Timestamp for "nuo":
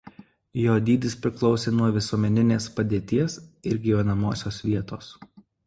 1.81-1.91